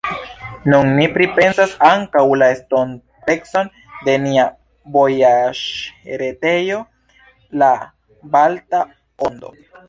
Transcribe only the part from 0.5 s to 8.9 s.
Nun ni pripensas ankaŭ la estontecon de nia novaĵretejo La Balta